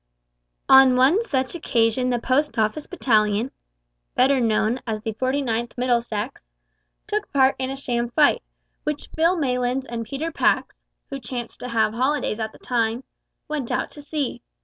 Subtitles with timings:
[0.67, 3.51] On one such occasion the Post Office battalion
[4.15, 6.41] (better known as the 49th Middlesex)
[7.05, 8.41] took part in a sham fight,
[8.83, 10.77] which Phil Maylands and Peter Pax
[11.11, 13.03] (who chanced to have holidays at the time)
[13.47, 14.41] went out to see.